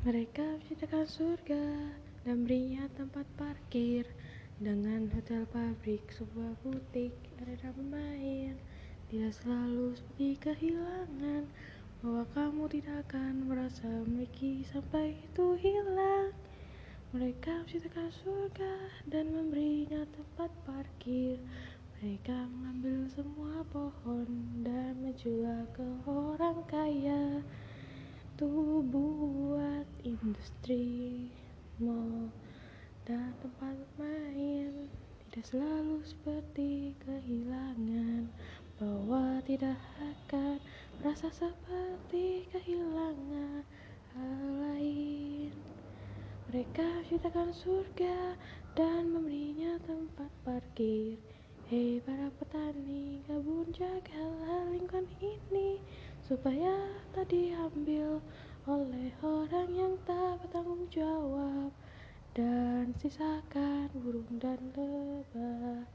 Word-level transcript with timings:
Mereka 0.00 0.64
menciptakan 0.64 1.04
surga 1.04 1.92
dan 2.24 2.48
berinya 2.48 2.88
tempat 2.96 3.28
parkir 3.36 4.08
dengan 4.56 5.12
hotel 5.12 5.44
pabrik, 5.52 6.00
sebuah 6.16 6.56
butik, 6.64 7.12
arena 7.36 7.68
bermain. 7.76 8.56
Tidak 9.12 9.28
selalu 9.28 9.92
seperti 10.00 10.40
kehilangan 10.40 11.44
bahwa 12.00 12.24
kamu 12.32 12.80
tidak 12.80 13.12
akan 13.12 13.44
merasa 13.44 13.84
memiliki 14.08 14.64
sampai 14.72 15.20
itu 15.20 15.60
hilang. 15.60 16.32
Mereka 17.12 17.68
menciptakan 17.68 18.08
surga 18.24 19.04
dan 19.04 19.28
memberinya 19.36 20.08
tempat 20.16 20.48
parkir. 20.64 21.36
Mereka 22.00 22.48
mengambil 22.48 23.04
semua 23.12 23.60
pohon 23.68 24.24
dan 24.64 24.96
menjual 25.04 25.68
ke 25.76 25.84
orang 26.08 26.64
kaya. 26.72 27.44
Tuh 28.40 28.80
buat 28.80 29.49
industri 30.40 31.28
mall 31.76 32.32
dan 33.04 33.36
tempat 33.44 33.76
main. 34.00 34.88
Tidak 35.28 35.44
selalu 35.44 36.00
seperti 36.00 36.96
kehilangan 37.04 38.24
bahwa 38.80 39.44
tidak 39.44 39.76
akan 40.00 40.56
merasa 40.96 41.28
seperti 41.28 42.48
kehilangan 42.56 43.68
hal 44.16 44.40
lain. 44.64 45.52
Mereka 46.48 46.88
ciptakan 47.12 47.52
surga 47.52 48.32
dan 48.72 49.12
memberinya 49.12 49.76
tempat 49.84 50.32
parkir. 50.40 51.20
Hei 51.68 52.00
para 52.00 52.32
petani, 52.40 53.20
kebun 53.28 53.68
jagalah 53.76 54.72
lingkungan 54.72 55.04
ini 55.20 55.84
supaya 56.24 56.88
tak 57.12 57.28
diambil 57.28 58.24
oleh 58.68 59.08
orang 59.24 59.68
yang 59.72 59.94
tak 60.04 60.44
bertanggung 60.44 60.84
jawab 60.92 61.72
dan 62.36 62.92
sisakan 63.00 63.88
burung 63.96 64.36
dan 64.36 64.60
lebah. 64.76 65.88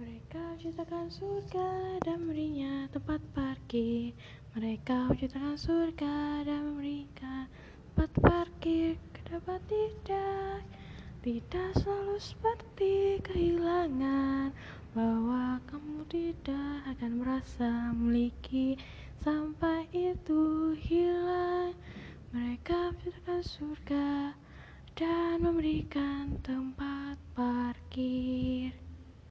Mereka 0.00 0.56
menciptakan 0.56 1.06
surga 1.12 2.00
dan 2.00 2.24
memberinya 2.24 2.88
tempat 2.90 3.20
parkir. 3.36 4.16
Mereka 4.56 5.12
menciptakan 5.12 5.56
surga 5.60 6.48
dan 6.48 6.60
memberikan 6.72 7.46
tempat 7.92 8.10
parkir. 8.24 8.96
Kenapa 9.12 9.60
tidak 9.68 10.64
tidak 11.24 11.72
selalu 11.80 12.20
seperti 12.20 13.16
kehilangan 13.24 14.52
bahwa 14.92 15.56
kamu 15.64 16.04
tidak 16.12 16.83
akan 16.94 17.26
merasa 17.26 17.90
memiliki. 17.90 18.78
Sampai 19.18 19.90
itu 19.90 20.74
hilang. 20.78 21.74
Mereka 22.30 22.94
menciptakan 22.94 23.42
surga 23.42 24.08
dan 24.94 25.42
memberikan 25.42 26.38
tempat 26.46 27.18
parkir 27.34 28.83